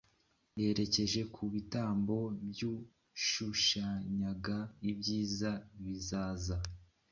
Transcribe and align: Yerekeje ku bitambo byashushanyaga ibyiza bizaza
Yerekeje 0.59 1.21
ku 1.33 1.43
bitambo 1.53 2.17
byashushanyaga 2.49 4.57
ibyiza 4.91 5.51
bizaza 5.81 6.55